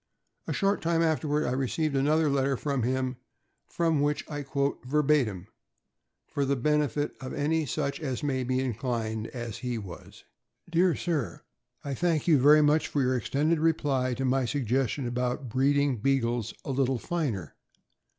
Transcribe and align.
A 0.47 0.53
short 0.53 0.81
time 0.81 1.03
afterward 1.03 1.43
I 1.45 1.51
received 1.51 1.95
another 1.95 2.27
letter 2.27 2.57
from 2.57 2.81
him, 2.81 3.17
from 3.67 4.01
which 4.01 4.27
I 4.27 4.41
quote 4.41 4.83
verbatim, 4.83 5.45
for 6.25 6.43
the 6.43 6.55
benefit 6.55 7.15
of 7.21 7.35
any 7.35 7.67
such 7.67 7.99
as 7.99 8.23
may 8.23 8.43
be 8.43 8.61
inclined 8.61 9.27
as 9.27 9.59
he 9.59 9.77
was: 9.77 10.23
DEAR 10.67 10.95
SIR: 10.95 11.43
I 11.85 11.93
thank 11.93 12.27
you 12.27 12.39
very 12.39 12.63
much 12.63 12.87
for 12.87 12.99
your 13.03 13.15
extended 13.15 13.59
reply 13.59 14.15
to 14.15 14.25
my 14.25 14.45
sug 14.45 14.65
gestion 14.65 15.05
about 15.05 15.49
breeding 15.49 15.97
Beagles 15.97 16.55
a 16.65 16.71
little 16.71 16.97
finer. 16.97 17.53